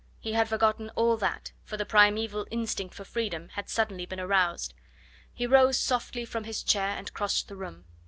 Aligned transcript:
He 0.19 0.33
had 0.33 0.49
forgotten 0.49 0.89
all 0.95 1.15
that, 1.17 1.51
for 1.63 1.77
the 1.77 1.85
primeval 1.85 2.47
instinct 2.49 2.95
for 2.95 3.03
freedom 3.05 3.49
had 3.49 3.69
suddenly 3.69 4.07
been 4.07 4.19
aroused. 4.19 4.73
He 5.31 5.45
rose 5.45 5.77
softly 5.79 6.25
from 6.25 6.45
his 6.45 6.63
chair 6.63 6.97
and 6.97 7.13
crossed 7.13 7.47
the 7.47 7.55
room. 7.55 7.85